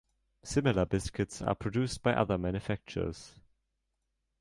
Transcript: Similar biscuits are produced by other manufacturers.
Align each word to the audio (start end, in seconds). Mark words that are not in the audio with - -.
Similar 0.43 0.87
biscuits 0.87 1.43
are 1.43 1.53
produced 1.53 2.01
by 2.01 2.15
other 2.15 2.35
manufacturers. 2.35 3.35